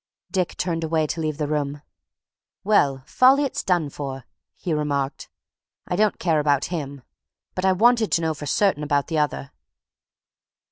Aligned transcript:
Dick 0.31 0.57
turned 0.57 0.83
away 0.83 1.05
to 1.05 1.21
leave 1.21 1.37
the 1.37 1.45
room. 1.47 1.83
"Well, 2.63 3.03
Folliot's 3.05 3.63
done 3.63 3.91
for!" 3.91 4.25
he 4.55 4.73
remarked. 4.73 5.29
"I 5.87 5.95
don't 5.95 6.17
care 6.17 6.39
about 6.39 6.65
him, 6.73 7.03
but 7.53 7.65
I 7.65 7.71
wanted 7.73 8.11
to 8.13 8.21
know 8.21 8.33
for 8.33 8.47
certain 8.47 8.81
about 8.81 9.09
the 9.09 9.19
other." 9.19 9.51